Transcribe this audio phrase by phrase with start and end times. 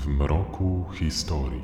[0.00, 1.62] w mroku historii.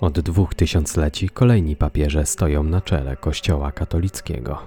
[0.00, 4.58] Od dwóch tysiącleci kolejni papieże stoją na czele Kościoła katolickiego.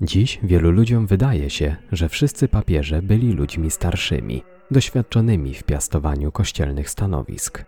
[0.00, 6.90] Dziś wielu ludziom wydaje się, że wszyscy papieże byli ludźmi starszymi, doświadczonymi w piastowaniu kościelnych
[6.90, 7.64] stanowisk.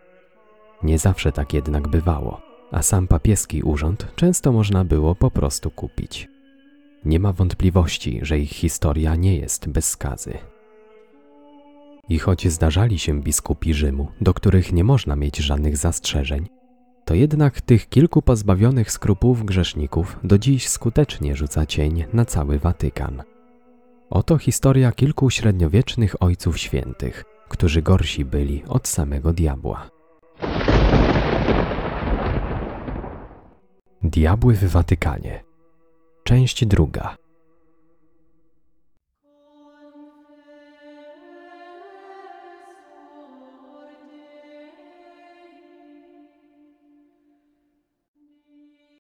[0.82, 2.40] Nie zawsze tak jednak bywało,
[2.72, 6.33] a sam papieski urząd często można było po prostu kupić.
[7.04, 10.38] Nie ma wątpliwości, że ich historia nie jest bez skazy.
[12.08, 16.46] I choć zdarzali się biskupi Rzymu, do których nie można mieć żadnych zastrzeżeń,
[17.04, 23.22] to jednak tych kilku pozbawionych skrupułów grzeszników do dziś skutecznie rzuca cień na cały Watykan.
[24.10, 29.90] Oto historia kilku średniowiecznych ojców świętych, którzy gorsi byli od samego diabła.
[34.02, 35.53] Diabły w Watykanie.
[36.24, 37.16] Część druga.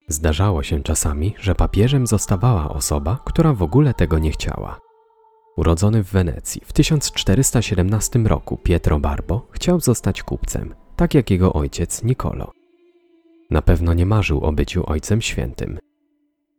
[0.08, 4.80] Zdarzało się czasami, że papieżem zostawała osoba, która w ogóle tego nie chciała.
[5.56, 12.02] Urodzony w Wenecji w 1417 roku Pietro Barbo chciał zostać kupcem, tak jak jego ojciec
[12.02, 12.52] Nicolo.
[13.50, 15.78] Na pewno nie marzył o byciu ojcem świętym.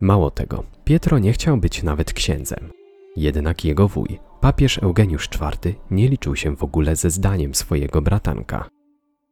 [0.00, 2.70] Mało tego, Pietro nie chciał być nawet księdzem.
[3.16, 8.68] Jednak jego wuj, papież Eugeniusz IV, nie liczył się w ogóle ze zdaniem swojego bratanka.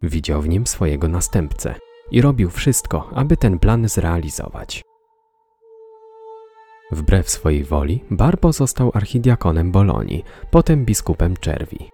[0.02, 1.74] Widział w nim swojego następcę
[2.10, 4.82] i robił wszystko, aby ten plan zrealizować.
[6.92, 11.90] Wbrew swojej woli, Barbo został archidiakonem Bolonii, potem biskupem Czerwi.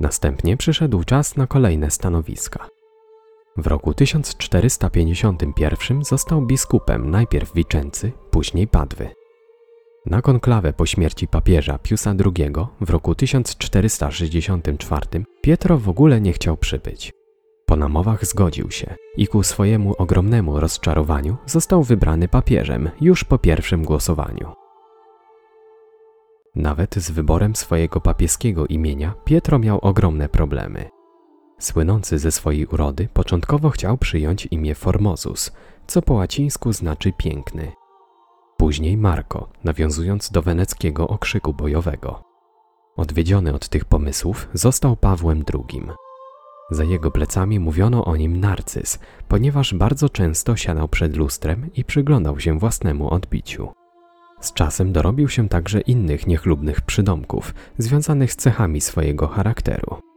[0.00, 2.68] Następnie przyszedł czas na kolejne stanowiska.
[3.60, 9.08] W roku 1451 został biskupem najpierw Wiczęcy, później Padwy.
[10.06, 16.56] Na konklawę po śmierci papieża Piusa II w roku 1464 Pietro w ogóle nie chciał
[16.56, 17.12] przybyć.
[17.66, 23.84] Po namowach zgodził się i ku swojemu ogromnemu rozczarowaniu został wybrany papieżem już po pierwszym
[23.84, 24.52] głosowaniu.
[26.54, 30.99] Nawet z wyborem swojego papieskiego imienia Pietro miał ogromne problemy.
[31.60, 35.52] Słynący ze swojej urody początkowo chciał przyjąć imię Formosus,
[35.86, 37.72] co po łacińsku znaczy piękny.
[38.56, 42.22] Później Marco, nawiązując do weneckiego okrzyku bojowego.
[42.96, 45.82] Odwiedziony od tych pomysłów został Pawłem II.
[46.70, 52.40] Za jego plecami mówiono o nim narcyz, ponieważ bardzo często siadał przed lustrem i przyglądał
[52.40, 53.68] się własnemu odbiciu.
[54.40, 60.09] Z czasem dorobił się także innych niechlubnych przydomków, związanych z cechami swojego charakteru.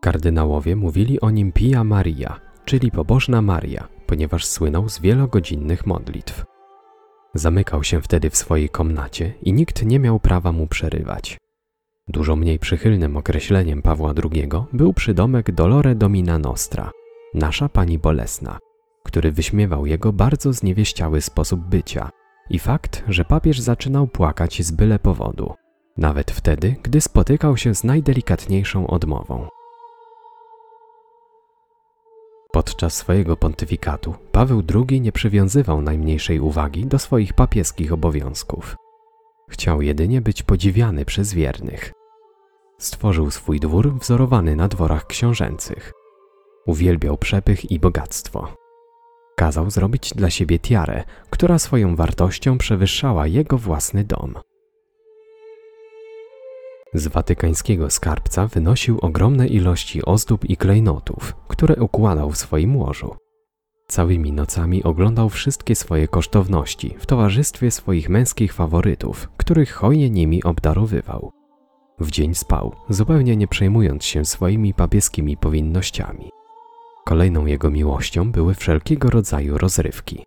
[0.00, 6.44] Kardynałowie mówili o nim Pia Maria, czyli pobożna Maria, ponieważ słynął z wielogodzinnych modlitw.
[7.34, 11.38] Zamykał się wtedy w swojej komnacie i nikt nie miał prawa mu przerywać.
[12.08, 16.90] Dużo mniej przychylnym określeniem Pawła II był przydomek Dolore Domina Nostra,
[17.34, 18.58] nasza Pani Bolesna,
[19.04, 22.10] który wyśmiewał jego bardzo zniewieściały sposób bycia
[22.50, 25.54] i fakt, że papież zaczynał płakać z byle powodu,
[25.96, 29.48] nawet wtedy, gdy spotykał się z najdelikatniejszą odmową.
[32.56, 38.76] Podczas swojego pontyfikatu Paweł II nie przywiązywał najmniejszej uwagi do swoich papieskich obowiązków.
[39.48, 41.92] Chciał jedynie być podziwiany przez wiernych.
[42.78, 45.92] Stworzył swój dwór wzorowany na dworach książęcych.
[46.66, 48.54] Uwielbiał przepych i bogactwo.
[49.36, 54.34] Kazał zrobić dla siebie tiarę, która swoją wartością przewyższała jego własny dom.
[56.96, 63.16] Z watykańskiego skarbca wynosił ogromne ilości ozdób i klejnotów, które układał w swoim łożu.
[63.88, 71.32] Całymi nocami oglądał wszystkie swoje kosztowności w towarzystwie swoich męskich faworytów, których hojnie nimi obdarowywał.
[71.98, 76.30] W dzień spał, zupełnie nie przejmując się swoimi papieskimi powinnościami.
[77.04, 80.24] Kolejną jego miłością były wszelkiego rodzaju rozrywki.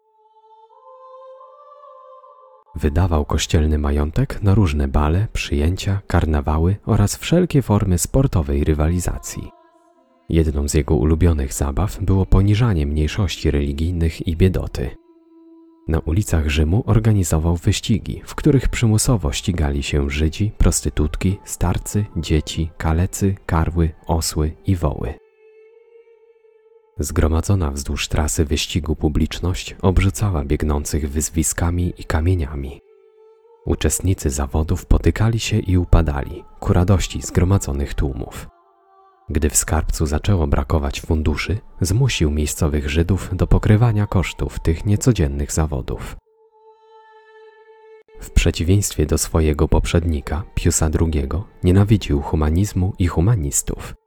[2.75, 9.51] Wydawał kościelny majątek na różne bale, przyjęcia, karnawały oraz wszelkie formy sportowej rywalizacji.
[10.29, 14.89] Jedną z jego ulubionych zabaw było poniżanie mniejszości religijnych i biedoty.
[15.87, 23.35] Na ulicach Rzymu organizował wyścigi, w których przymusowo ścigali się Żydzi, prostytutki, starcy, dzieci, kalecy,
[23.45, 25.13] karły, osły i woły.
[26.99, 32.81] Zgromadzona wzdłuż trasy wyścigu publiczność obrzucała biegnących wyzwiskami i kamieniami.
[33.65, 38.47] Uczestnicy zawodów potykali się i upadali ku radości zgromadzonych tłumów.
[39.29, 46.15] Gdy w skarbcu zaczęło brakować funduszy, zmusił miejscowych Żydów do pokrywania kosztów tych niecodziennych zawodów.
[48.21, 51.27] W przeciwieństwie do swojego poprzednika, Piusa II,
[51.63, 53.98] nienawidził humanizmu i humanistów.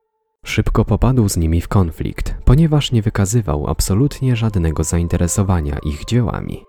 [0.46, 6.64] Szybko popadł z nimi w konflikt, ponieważ nie wykazywał absolutnie żadnego zainteresowania ich dziełami.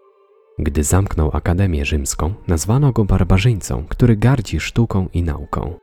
[0.60, 5.74] Gdy zamknął Akademię Rzymską, nazwano go barbarzyńcą, który gardzi sztuką i nauką.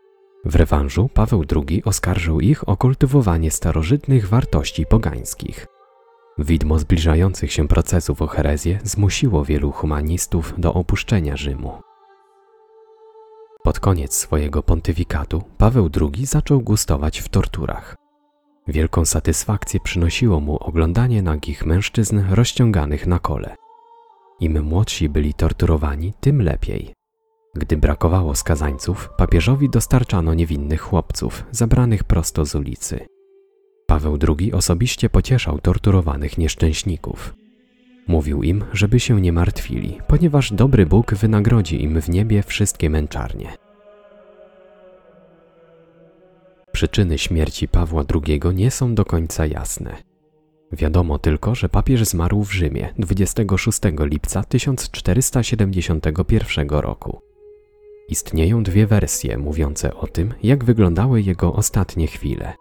[0.45, 5.67] W rewanżu Paweł II oskarżył ich o kultywowanie starożytnych wartości pogańskich.
[6.39, 11.90] Widmo zbliżających się procesów o herezję zmusiło wielu humanistów do opuszczenia Rzymu.
[13.63, 17.97] Pod koniec swojego pontyfikatu Paweł II zaczął gustować w torturach.
[18.69, 23.57] Wielką satysfakcję przynosiło mu oglądanie nagich mężczyzn rozciąganych na kole.
[24.41, 26.95] Im młodsi byli torturowani, tym lepiej.
[27.55, 33.07] Gdy brakowało skazańców, papieżowi dostarczano niewinnych chłopców, zabranych prosto z ulicy.
[33.87, 37.35] Paweł II osobiście pocieszał torturowanych nieszczęśników.
[38.07, 43.49] Mówił im, żeby się nie martwili, ponieważ dobry Bóg wynagrodzi im w niebie wszystkie męczarnie.
[46.73, 49.97] Przyczyny śmierci Pawła II nie są do końca jasne.
[50.73, 57.21] Wiadomo tylko, że papież zmarł w Rzymie 26 lipca 1471 roku.
[58.09, 62.55] Istnieją dwie wersje mówiące o tym, jak wyglądały jego ostatnie chwile.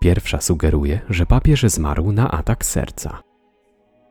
[0.00, 3.22] Pierwsza sugeruje, że papież zmarł na atak serca.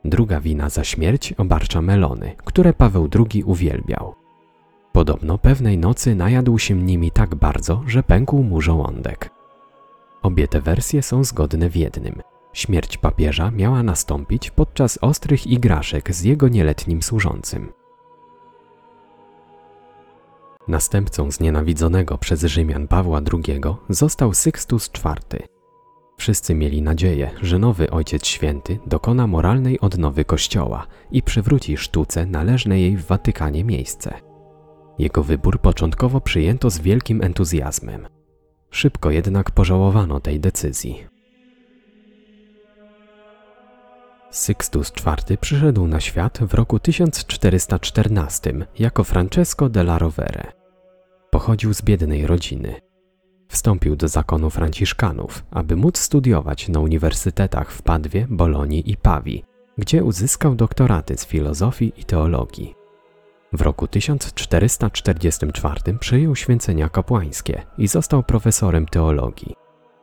[0.06, 4.16] Druga wina za śmierć obarcza melony, które Paweł II uwielbiał.
[4.92, 9.30] Podobno pewnej nocy najadł się nimi tak bardzo, że pękł mu żołądek.
[10.22, 12.22] Obie te wersje są zgodne w jednym.
[12.54, 17.72] Śmierć papieża miała nastąpić podczas ostrych igraszek z jego nieletnim służącym.
[20.68, 25.48] Następcą znienawidzonego przez Rzymian Pawła II został Sykstus IV.
[26.22, 32.80] Wszyscy mieli nadzieję, że nowy Ojciec Święty dokona moralnej odnowy Kościoła i przywróci sztuce należne
[32.80, 34.14] jej w Watykanie miejsce.
[35.00, 38.08] Jego wybór początkowo przyjęto z wielkim entuzjazmem.
[38.70, 41.08] Szybko jednak pożałowano tej decyzji.
[44.32, 44.94] Sykstus
[45.28, 50.52] IV przyszedł na świat w roku 1414 jako Francesco della Rovere.
[51.32, 52.91] Pochodził z biednej rodziny.
[53.52, 59.44] Wstąpił do zakonu franciszkanów, aby móc studiować na uniwersytetach w Padwie, Bolonii i Pawi,
[59.78, 62.76] gdzie uzyskał doktoraty z filozofii i teologii.
[63.54, 69.56] W roku 1444 przyjął święcenia kapłańskie i został profesorem teologii.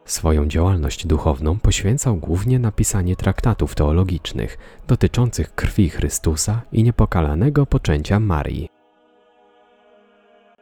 [0.04, 8.20] Swoją działalność duchowną poświęcał głównie na pisanie traktatów teologicznych dotyczących krwi Chrystusa i niepokalanego poczęcia
[8.20, 8.77] Marii.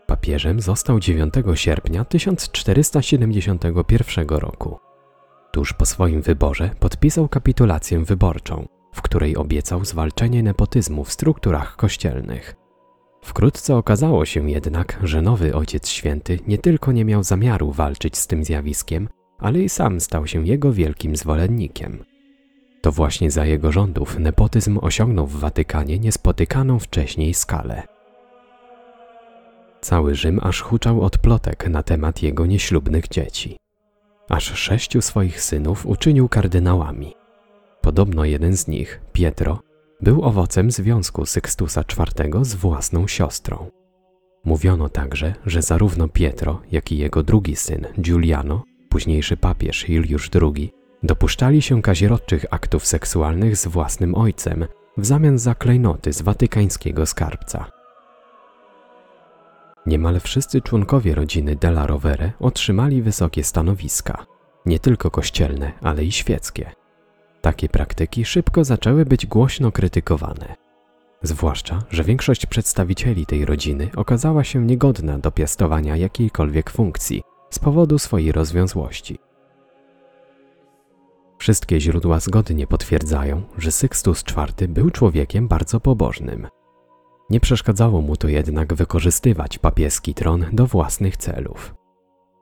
[0.06, 4.78] Papieżem został 9 sierpnia 1471 roku.
[5.52, 12.54] Tuż po swoim wyborze podpisał kapitulację wyborczą, w której obiecał zwalczenie nepotyzmu w strukturach kościelnych.
[13.22, 18.26] Wkrótce okazało się jednak, że nowy Ojciec Święty nie tylko nie miał zamiaru walczyć z
[18.26, 19.08] tym zjawiskiem,
[19.38, 22.04] ale i sam stał się jego wielkim zwolennikiem.
[22.82, 27.95] To właśnie za jego rządów nepotyzm osiągnął w Watykanie niespotykaną wcześniej skalę.
[29.86, 33.56] Cały Rzym aż huczał od plotek na temat jego nieślubnych dzieci.
[34.28, 37.14] Aż sześciu swoich synów uczynił kardynałami.
[37.80, 39.60] Podobno jeden z nich, Pietro,
[40.00, 43.70] był owocem związku Sykstusa IV z własną siostrą.
[44.44, 50.72] Mówiono także, że zarówno Pietro, jak i jego drugi syn, Giuliano, późniejszy papież Juliusz II,
[51.02, 57.75] dopuszczali się kazirodczych aktów seksualnych z własnym ojcem w zamian za klejnoty z watykańskiego skarbca.
[59.86, 64.26] Niemal wszyscy członkowie rodziny Della Rovere otrzymali wysokie stanowiska,
[64.66, 66.70] nie tylko kościelne, ale i świeckie.
[67.40, 70.56] Takie praktyki szybko zaczęły być głośno krytykowane.
[71.22, 77.98] Zwłaszcza, że większość przedstawicieli tej rodziny okazała się niegodna do piastowania jakiejkolwiek funkcji z powodu
[77.98, 79.18] swojej rozwiązłości.
[81.38, 84.24] Wszystkie źródła zgodnie potwierdzają, że Sykstus
[84.58, 86.46] IV był człowiekiem bardzo pobożnym.
[87.30, 91.74] Nie przeszkadzało mu to jednak wykorzystywać papieski tron do własnych celów.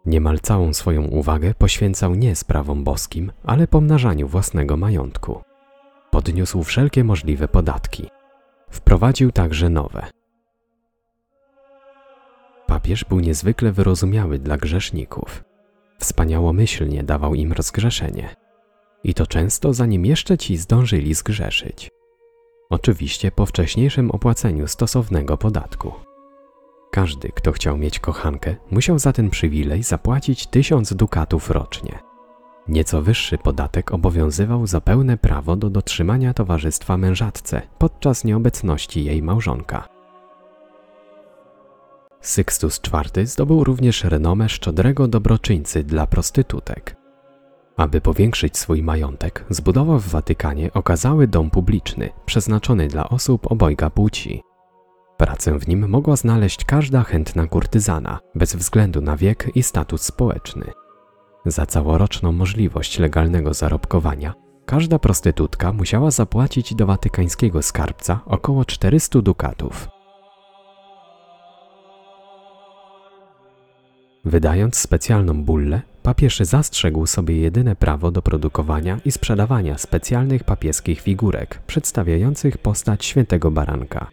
[0.07, 5.43] Niemal całą swoją uwagę poświęcał nie sprawom boskim, ale pomnażaniu własnego majątku.
[6.11, 8.09] Podniósł wszelkie możliwe podatki.
[8.71, 10.07] Wprowadził także nowe.
[12.67, 15.45] Papież był niezwykle wyrozumiały dla grzeszników.
[15.99, 18.35] Wspaniałomyślnie dawał im rozgrzeszenie.
[19.05, 21.91] I to często zanim jeszcze ci zdążyli zgrzeszyć.
[22.75, 25.93] Oczywiście po wcześniejszym opłaceniu stosownego podatku.
[26.91, 31.99] Każdy, kto chciał mieć kochankę, musiał za ten przywilej zapłacić tysiąc dukatów rocznie.
[32.69, 39.89] Nieco wyższy podatek obowiązywał za pełne prawo do dotrzymania towarzystwa mężatce podczas nieobecności jej małżonka.
[42.21, 42.81] Sykstus
[43.15, 47.04] IV zdobył również renomę szczodrego dobroczyńcy dla prostytutek.
[47.77, 54.43] Aby powiększyć swój majątek, zbudował w Watykanie okazały dom publiczny, przeznaczony dla osób obojga płci.
[55.17, 60.73] Pracę w nim mogła znaleźć każda chętna kurtyzana, bez względu na wiek i status społeczny.
[61.47, 64.35] Za całoroczną możliwość legalnego zarobkowania,
[64.67, 69.94] każda prostytutka musiała zapłacić do watykańskiego skarbca około 400 dukatów.
[74.25, 81.61] Wydając specjalną bullę, papież zastrzegł sobie jedyne prawo do produkowania i sprzedawania specjalnych papieskich figurek
[81.67, 84.11] przedstawiających postać świętego baranka.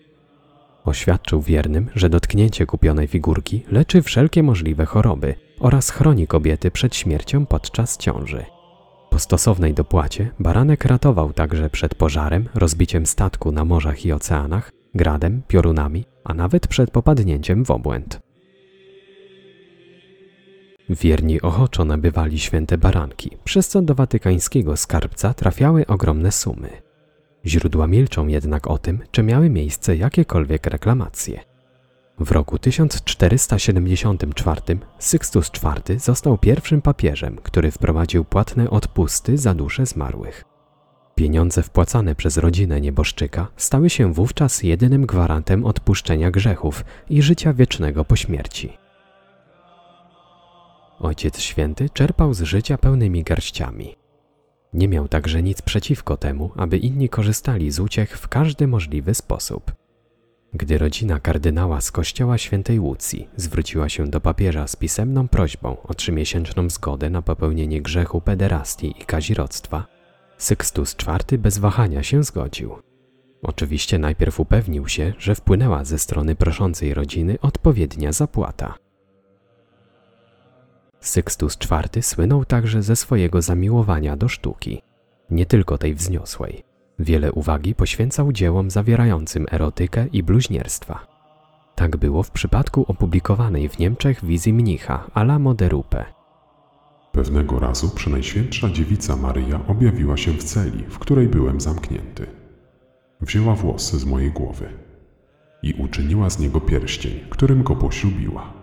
[0.86, 7.46] Oświadczył wiernym, że dotknięcie kupionej figurki leczy wszelkie możliwe choroby oraz chroni kobiety przed śmiercią
[7.46, 8.46] podczas ciąży.
[9.10, 15.42] Po stosownej dopłacie baranek ratował także przed pożarem, rozbiciem statku na morzach i oceanach, gradem,
[15.48, 18.31] piorunami, a nawet przed popadnięciem w obłęd.
[20.96, 26.70] Wierni ochoczo nabywali święte baranki, przez co do watykańskiego skarbca trafiały ogromne sumy.
[27.46, 31.40] Źródła milczą jednak o tym, czy miały miejsce jakiekolwiek reklamacje.
[32.20, 34.62] W roku 1474
[35.00, 40.44] Sykstus IV został pierwszym papieżem, który wprowadził płatne odpusty za dusze zmarłych.
[41.16, 48.06] Pieniądze wpłacane przez rodzinę nieboszczyka stały się wówczas jedynym gwarantem odpuszczenia grzechów i życia wiecznego
[48.06, 48.81] po śmierci.
[51.02, 53.96] Ojciec Święty czerpał z życia pełnymi garściami.
[54.74, 59.72] Nie miał także nic przeciwko temu, aby inni korzystali z uciech w każdy możliwy sposób.
[60.54, 65.94] Gdy rodzina kardynała z kościoła świętej Łucji zwróciła się do papieża z pisemną prośbą o
[65.94, 69.86] trzymiesięczną zgodę na popełnienie grzechu pederastii i kazirodztwa,
[70.38, 72.76] Sykstus IV bez wahania się zgodził.
[73.44, 78.81] Oczywiście najpierw upewnił się, że wpłynęła ze strony proszącej rodziny odpowiednia zapłata.
[81.02, 84.82] Sykstus IV słynął także ze swojego zamiłowania do sztuki,
[85.30, 86.64] nie tylko tej wzniosłej.
[87.00, 91.08] Wiele uwagi poświęcał dziełom zawierającym erotykę i bluźnierstwa.
[91.76, 96.06] Tak było w przypadku opublikowanej w Niemczech wizji mnicha Alamo de Rupe.
[97.12, 102.26] Pewnego razu Przenajświętsza Dziewica Maryja objawiła się w celi, w której byłem zamknięty.
[103.22, 104.70] Wzięła włosy z mojej głowy
[105.64, 108.61] i uczyniła z niego pierścień, którym go poślubiła.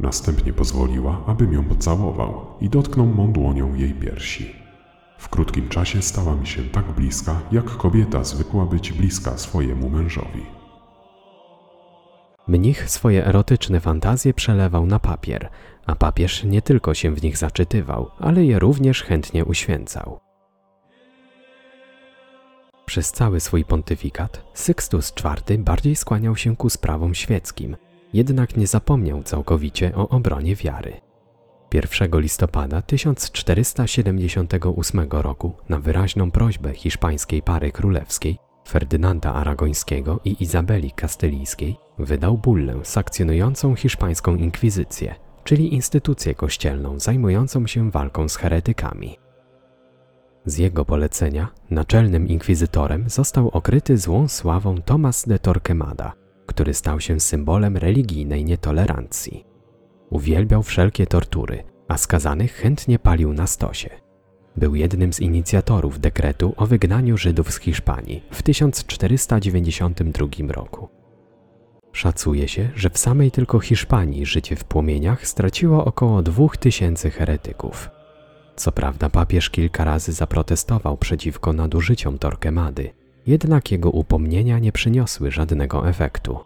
[0.00, 4.56] Następnie pozwoliła, abym ją pocałował i dotknął mą dłonią jej piersi.
[5.18, 10.46] W krótkim czasie stała mi się tak bliska, jak kobieta zwykła być bliska swojemu mężowi.
[12.48, 15.50] Mnich swoje erotyczne fantazje przelewał na papier,
[15.86, 20.20] a papież nie tylko się w nich zaczytywał, ale je również chętnie uświęcał.
[22.86, 25.12] Przez cały swój pontyfikat Sykstus
[25.48, 27.76] IV bardziej skłaniał się ku sprawom świeckim,
[28.12, 31.00] jednak nie zapomniał całkowicie o obronie wiary.
[31.74, 38.38] 1 listopada 1478 roku na wyraźną prośbę hiszpańskiej pary królewskiej
[38.68, 47.90] Ferdynanda Aragońskiego i Izabeli Kastylijskiej wydał bullę sankcjonującą hiszpańską inkwizycję, czyli instytucję kościelną zajmującą się
[47.90, 49.18] walką z heretykami.
[50.44, 56.12] Z jego polecenia naczelnym inkwizytorem został okryty złą sławą Tomas de Torquemada,
[56.48, 59.44] który stał się symbolem religijnej nietolerancji.
[60.10, 63.90] Uwielbiał wszelkie tortury, a skazanych chętnie palił na stosie.
[64.56, 70.88] Był jednym z inicjatorów dekretu o wygnaniu Żydów z Hiszpanii w 1492 roku.
[71.92, 77.90] Szacuje się, że w samej tylko Hiszpanii życie w płomieniach straciło około 2000 heretyków.
[78.56, 82.90] Co prawda papież kilka razy zaprotestował przeciwko nadużyciom Torquemady,
[83.28, 86.38] jednak jego upomnienia nie przyniosły żadnego efektu.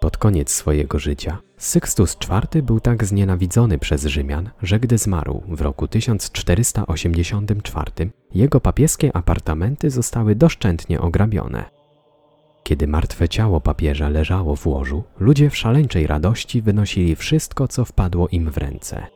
[0.00, 2.16] Pod koniec swojego życia Sykstus
[2.52, 9.90] IV był tak znienawidzony przez Rzymian, że gdy zmarł w roku 1484, jego papieskie apartamenty
[9.90, 11.64] zostały doszczętnie ograbione.
[12.62, 18.28] Kiedy martwe ciało papieża leżało w łożu, ludzie w szaleńczej radości wynosili wszystko, co wpadło
[18.28, 19.06] im w ręce.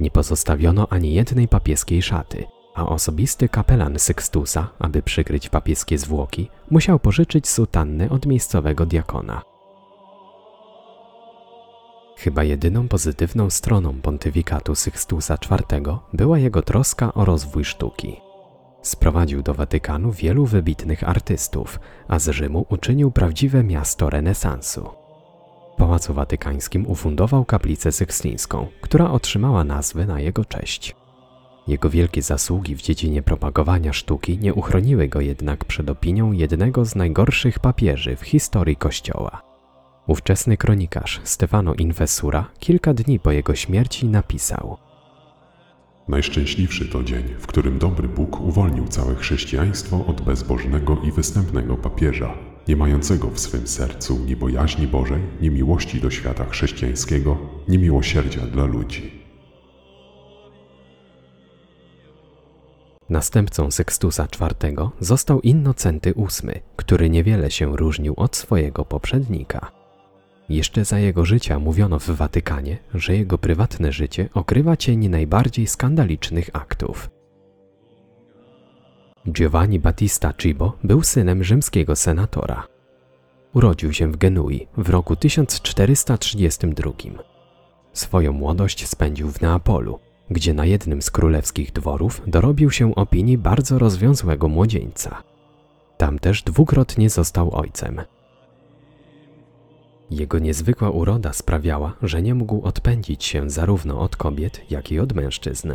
[0.00, 6.98] Nie pozostawiono ani jednej papieskiej szaty, a osobisty kapelan Sykstusa, aby przykryć papieskie zwłoki, musiał
[6.98, 9.42] pożyczyć sutannę od miejscowego diakona.
[12.16, 18.20] Chyba jedyną pozytywną stroną pontyfikatu Sykstusa IV była jego troska o rozwój sztuki.
[18.82, 24.88] Sprowadził do Watykanu wielu wybitnych artystów, a z Rzymu uczynił prawdziwe miasto renesansu.
[25.74, 30.96] W Pałacu Watykańskim ufundował kaplicę sykstyńską, która otrzymała nazwę na jego cześć.
[31.66, 36.94] Jego wielkie zasługi w dziedzinie propagowania sztuki nie uchroniły go jednak przed opinią jednego z
[36.94, 39.42] najgorszych papieży w historii Kościoła.
[40.06, 44.76] Ówczesny kronikarz Stefano Infessura kilka dni po jego śmierci napisał:
[46.08, 52.34] Najszczęśliwszy to dzień, w którym dobry Bóg uwolnił całe chrześcijaństwo od bezbożnego i występnego papieża,
[52.68, 58.40] nie mającego w swym sercu ni bojaźni Bożej, ni miłości do świata chrześcijańskiego, ni miłosierdzia
[58.40, 59.23] dla ludzi.
[63.08, 69.70] Następcą Sextusa IV został Innocenty VIII, który niewiele się różnił od swojego poprzednika.
[70.48, 76.50] Jeszcze za jego życia mówiono w Watykanie, że jego prywatne życie okrywa cień najbardziej skandalicznych
[76.52, 77.10] aktów.
[79.28, 82.66] Giovanni Battista Cibo był synem rzymskiego senatora.
[83.54, 86.92] Urodził się w Genui w roku 1432.
[87.92, 89.98] Swoją młodość spędził w Neapolu,
[90.30, 95.22] gdzie na jednym z królewskich dworów dorobił się opinii bardzo rozwiązłego młodzieńca.
[95.96, 98.00] Tam też dwukrotnie został ojcem.
[100.10, 105.12] Jego niezwykła uroda sprawiała, że nie mógł odpędzić się zarówno od kobiet, jak i od
[105.12, 105.72] mężczyzn.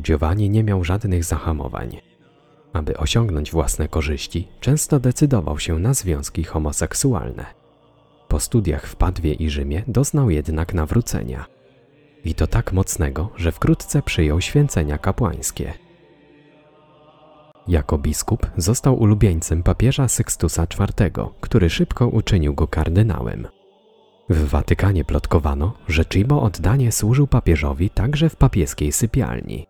[0.00, 2.00] Giovanni nie miał żadnych zahamowań.
[2.72, 7.46] Aby osiągnąć własne korzyści, często decydował się na związki homoseksualne.
[8.28, 11.59] Po studiach w Padwie i Rzymie doznał jednak nawrócenia.
[12.24, 15.72] I to tak mocnego, że wkrótce przyjął święcenia kapłańskie.
[17.68, 21.10] Jako biskup został ulubieńcem papieża Sextusa IV,
[21.40, 23.48] który szybko uczynił go kardynałem.
[24.28, 29.66] W Watykanie plotkowano, że Cibo oddanie służył papieżowi także w papieskiej sypialni.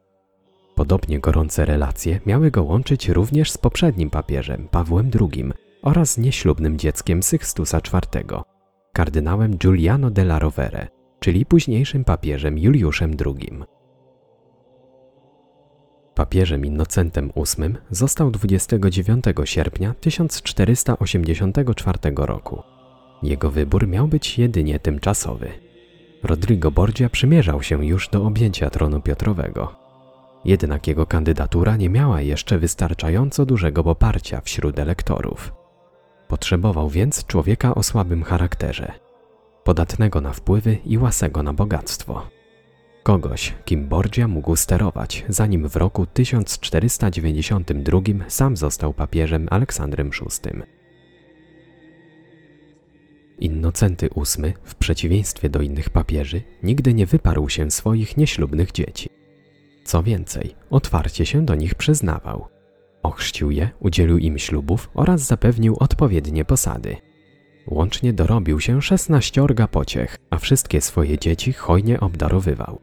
[0.75, 5.45] Podobnie gorące relacje miały go łączyć również z poprzednim papieżem Pawłem II
[5.83, 8.43] oraz nieślubnym dzieckiem Sextusa IV,
[8.93, 10.89] kardynałem Giuliano della Rovere,
[11.21, 13.53] czyli późniejszym papieżem Juliuszem II.
[16.15, 22.63] Papieżem Innocentem VIII został 29 sierpnia 1484 roku.
[23.23, 25.51] Jego wybór miał być jedynie tymczasowy.
[26.23, 29.77] Rodrigo Borgia przymierzał się już do objęcia tronu Piotrowego.
[30.45, 35.53] Jednak jego kandydatura nie miała jeszcze wystarczająco dużego poparcia wśród elektorów.
[36.29, 38.93] Potrzebował więc człowieka o słabym charakterze,
[39.71, 42.29] podatnego na wpływy i łasego na bogactwo.
[43.03, 50.51] Kogoś, kim Borgia mógł sterować, zanim w roku 1492 sam został papieżem Aleksandrem VI.
[53.39, 59.09] Innocenty VIII, w przeciwieństwie do innych papieży, nigdy nie wyparł się swoich nieślubnych dzieci.
[59.85, 62.47] Co więcej, otwarcie się do nich przyznawał.
[63.03, 67.10] Ochrzcił je, udzielił im ślubów oraz zapewnił odpowiednie posady.
[67.71, 72.81] Łącznie dorobił się szesnaściorga pociech, a wszystkie swoje dzieci hojnie obdarowywał.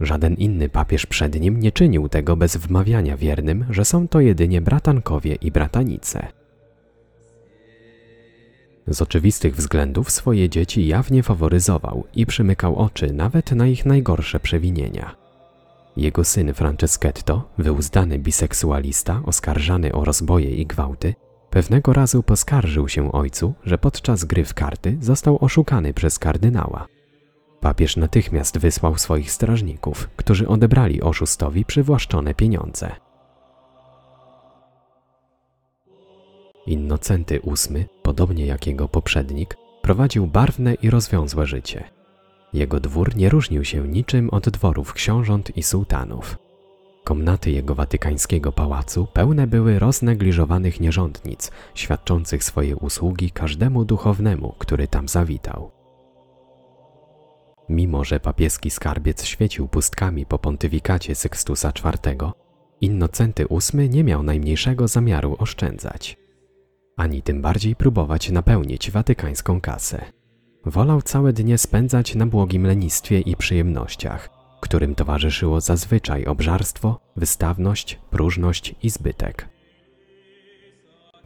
[0.00, 4.60] Żaden inny papież przed nim nie czynił tego bez wmawiania wiernym, że są to jedynie
[4.60, 6.28] bratankowie i bratanice.
[8.86, 15.16] Z oczywistych względów swoje dzieci jawnie faworyzował i przymykał oczy nawet na ich najgorsze przewinienia.
[15.96, 21.14] Jego syn Franceschetto, wyuzdany biseksualista oskarżany o rozboje i gwałty,
[21.50, 26.86] pewnego razu poskarżył się ojcu, że podczas gry w karty został oszukany przez kardynała.
[27.60, 32.90] Papież natychmiast wysłał swoich strażników, którzy odebrali oszustowi przywłaszczone pieniądze.
[36.66, 41.84] Innocenty VIII, podobnie jak jego poprzednik, prowadził barwne i rozwiązłe życie.
[42.52, 46.38] Jego dwór nie różnił się niczym od dworów książąt i sułtanów.
[47.08, 55.08] Komnaty jego watykańskiego pałacu pełne były roznegliżowanych nierządnic, świadczących swoje usługi każdemu duchownemu, który tam
[55.08, 55.70] zawitał.
[57.68, 61.72] Mimo, że papieski skarbiec świecił pustkami po pontyfikacie Sextusa
[62.04, 62.16] IV,
[62.80, 66.16] Innocenty VIII nie miał najmniejszego zamiaru oszczędzać,
[66.96, 70.04] ani tym bardziej próbować napełnić watykańską kasę.
[70.66, 78.74] Wolał całe dnie spędzać na błogim lenistwie i przyjemnościach, którym towarzyszyło zazwyczaj obżarstwo, wystawność, próżność
[78.82, 79.48] i zbytek.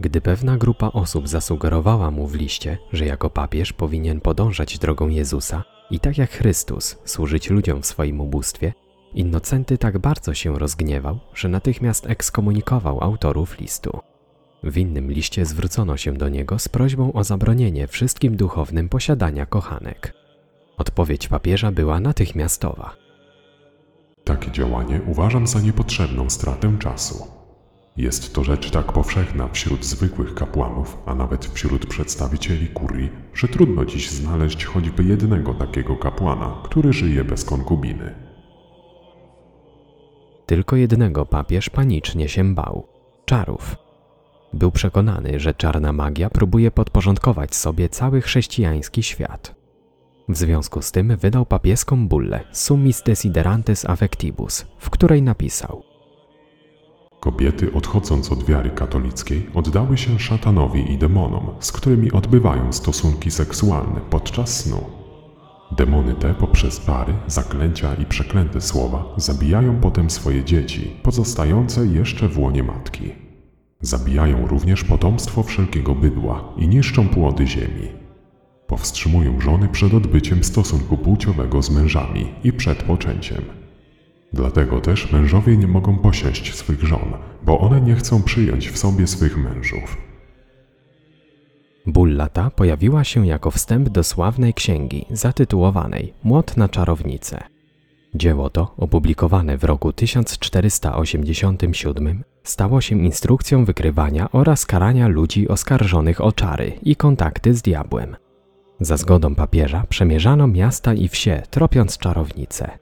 [0.01, 5.65] Gdy pewna grupa osób zasugerowała mu w liście, że jako papież powinien podążać drogą Jezusa
[5.91, 8.73] i tak jak Chrystus służyć ludziom w swoim ubóstwie,
[9.15, 14.01] Innocenty tak bardzo się rozgniewał, że natychmiast ekskomunikował autorów listu.
[14.63, 20.15] W innym liście zwrócono się do niego z prośbą o zabronienie wszystkim duchownym posiadania kochanek.
[20.77, 23.02] Odpowiedź papieża była natychmiastowa.
[24.25, 27.27] Takie działanie uważam za niepotrzebną stratę czasu.
[27.97, 33.85] Jest to rzecz tak powszechna wśród zwykłych kapłanów, a nawet wśród przedstawicieli kurii, że trudno
[33.85, 38.15] dziś znaleźć choćby jednego takiego kapłana, który żyje bez konkubiny.
[40.47, 42.87] Tylko jednego papież panicznie się bał
[43.25, 43.77] czarów.
[44.53, 49.62] Był przekonany, że czarna magia próbuje podporządkować sobie cały chrześcijański świat.
[50.29, 55.83] W związku z tym wydał papieską bullę Summis Desiderantes Affectibus, w której napisał
[57.21, 64.01] Kobiety, odchodząc od wiary katolickiej, oddały się szatanowi i demonom, z którymi odbywają stosunki seksualne
[64.11, 64.85] podczas snu.
[65.77, 72.39] Demony te poprzez pary, zaklęcia i przeklęte słowa zabijają potem swoje dzieci, pozostające jeszcze w
[72.39, 73.13] łonie matki.
[73.81, 78.02] Zabijają również potomstwo wszelkiego bydła i niszczą płody ziemi.
[78.73, 83.43] Powstrzymują żony przed odbyciem stosunku płciowego z mężami i przed poczęciem.
[84.33, 89.07] Dlatego też mężowie nie mogą posiąść swych żon, bo one nie chcą przyjąć w sobie
[89.07, 89.97] swych mężów.
[91.87, 97.43] Bulla ta pojawiła się jako wstęp do sławnej księgi zatytułowanej Młot na czarownicę.
[98.15, 106.33] Dzieło to, opublikowane w roku 1487, stało się instrukcją wykrywania oraz karania ludzi oskarżonych o
[106.33, 108.17] czary i kontakty z diabłem.
[108.83, 112.79] Za zgodą papieża przemierzano miasta i wsie, tropiąc czarownice.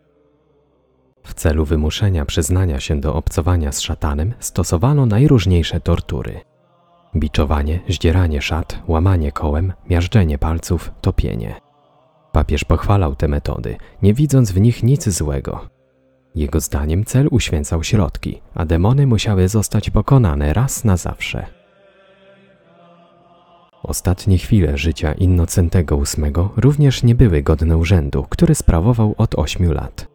[1.22, 6.40] W celu wymuszenia przyznania się do obcowania z szatanem stosowano najróżniejsze tortury.
[7.16, 11.54] Biczowanie, zdzieranie szat, łamanie kołem, miażdżenie palców, topienie.
[12.32, 15.68] Papież pochwalał te metody, nie widząc w nich nic złego.
[16.34, 21.59] Jego zdaniem cel uświęcał środki, a demony musiały zostać pokonane raz na zawsze.
[23.82, 30.08] Ostatnie chwile życia Innocentego VIII również nie były godne urzędu, który sprawował od ośmiu lat.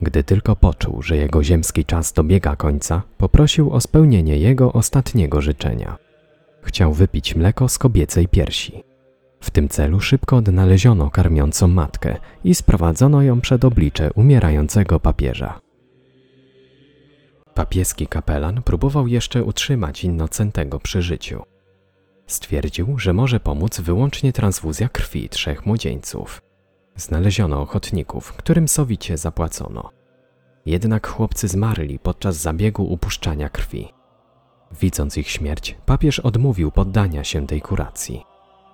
[0.00, 5.96] Gdy tylko poczuł, że jego ziemski czas dobiega końca, poprosił o spełnienie jego ostatniego życzenia.
[6.62, 8.82] Chciał wypić mleko z kobiecej piersi.
[9.40, 15.60] W tym celu szybko odnaleziono karmiącą matkę i sprowadzono ją przed oblicze umierającego papieża.
[17.54, 21.42] Papieski kapelan próbował jeszcze utrzymać Innocentego przy życiu.
[22.26, 26.42] Stwierdził, że może pomóc wyłącznie transfuzja krwi trzech młodzieńców.
[26.96, 29.90] Znaleziono ochotników, którym sowicie zapłacono.
[30.66, 33.88] Jednak chłopcy zmarli podczas zabiegu upuszczania krwi.
[34.80, 38.24] Widząc ich śmierć, papież odmówił poddania się tej kuracji.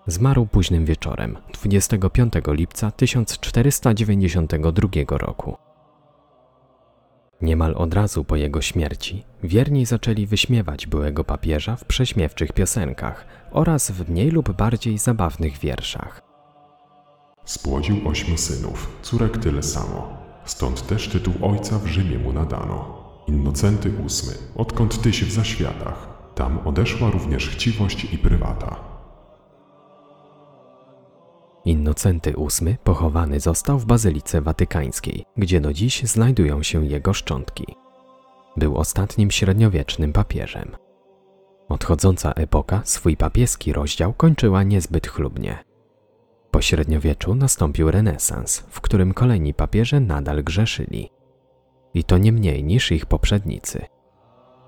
[0.07, 5.57] Zmarł późnym wieczorem, 25 lipca 1492 roku.
[7.41, 13.91] Niemal od razu po jego śmierci wierni zaczęli wyśmiewać byłego papieża w prześmiewczych piosenkach oraz
[13.91, 16.23] w mniej lub bardziej zabawnych wierszach.
[17.45, 20.09] Spłodził ośmiu synów, córek tyle samo.
[20.45, 23.01] Stąd też tytuł ojca w Rzymie mu nadano.
[23.27, 26.09] Innocenty ósmy, odkąd tyś w zaświatach.
[26.35, 28.77] Tam odeszła również chciwość i prywata.
[31.65, 37.67] Innocenty VIII pochowany został w Bazylice Watykańskiej, gdzie do dziś znajdują się jego szczątki.
[38.57, 40.77] Był ostatnim średniowiecznym papieżem.
[41.71, 45.65] Odchodząca epoka swój papieski rozdział kończyła niezbyt chlubnie.
[46.51, 51.11] Po średniowieczu nastąpił renesans, w którym kolejni papieże nadal grzeszyli.
[51.95, 53.87] I to nie mniej niż ich poprzednicy.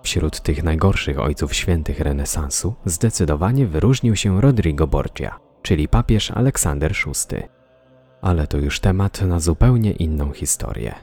[0.02, 7.42] Wśród tych najgorszych ojców świętych renesansu zdecydowanie wyróżnił się Rodrigo Borgia, czyli papież Aleksander VI.
[8.20, 10.94] Ale to już temat na zupełnie inną historię.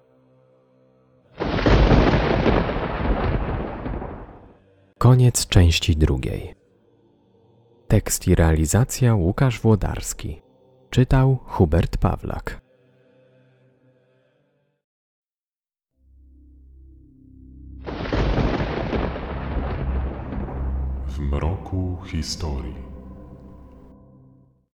[5.00, 6.56] Koniec części drugiej.
[7.88, 10.42] Tekst i realizacja Łukasz Włodarski.
[10.90, 12.62] Czytał Hubert Pawlak.
[21.08, 22.89] W mroku historii.